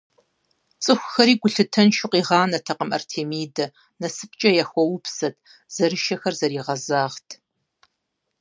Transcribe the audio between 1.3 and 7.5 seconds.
гулъытэншэу къигъанэртэкъым Артемидэ, насыпкӀэ яхуэупсэрт, зэрышэхэр зэригъэзэгъырт.